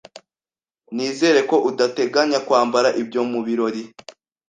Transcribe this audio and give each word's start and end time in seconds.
Nizere 0.95 1.39
ko 1.49 1.55
udateganya 1.69 2.39
kwambara 2.47 2.89
ibyo 3.01 3.21
mubirori. 3.31 3.83